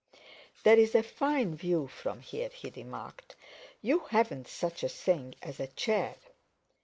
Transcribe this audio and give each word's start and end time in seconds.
"There's 0.63 0.95
a 0.95 1.03
fine 1.03 1.53
view 1.55 1.85
from 1.87 2.21
here," 2.21 2.49
he 2.49 2.71
remarked; 2.71 3.35
"you 3.83 3.99
haven't 4.09 4.47
such 4.47 4.81
a 4.83 4.89
thing 4.89 5.35
as 5.43 5.59
a 5.59 5.67
chair?" 5.67 6.15